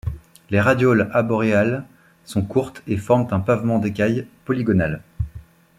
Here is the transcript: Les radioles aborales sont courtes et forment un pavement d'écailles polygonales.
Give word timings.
Les 0.49 0.59
radioles 0.59 1.11
aborales 1.13 1.83
sont 2.25 2.41
courtes 2.41 2.81
et 2.87 2.97
forment 2.97 3.27
un 3.29 3.39
pavement 3.39 3.77
d'écailles 3.77 4.25
polygonales. 4.45 5.03